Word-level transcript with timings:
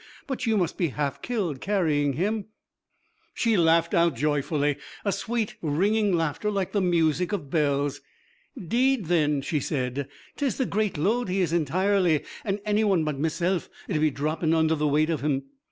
'But 0.25 0.47
you 0.47 0.57
must 0.57 0.79
be 0.79 0.87
half 0.87 1.21
killed 1.21 1.61
carrying 1.61 2.13
him.' 2.13 2.45
She 3.35 3.55
laughed 3.55 3.93
out 3.93 4.15
joyfully, 4.15 4.77
a 5.05 5.11
sweet 5.11 5.57
ringing 5.61 6.11
laughter 6.17 6.49
like 6.49 6.71
the 6.71 6.81
music 6.81 7.31
of 7.31 7.51
bells. 7.51 8.01
'Deed 8.57 9.05
then,' 9.05 9.43
she 9.43 9.59
said, 9.59 10.09
''tis 10.37 10.57
the 10.57 10.65
great 10.65 10.97
load 10.97 11.29
he 11.29 11.39
is 11.41 11.53
entirely, 11.53 12.23
an' 12.43 12.57
any 12.65 12.83
wan 12.83 13.03
but 13.03 13.19
meself 13.19 13.69
'ud 13.91 14.01
be 14.01 14.09
droppin' 14.09 14.55
under 14.55 14.73
the 14.73 14.87
weight 14.87 15.11
of 15.11 15.21
him. 15.21 15.43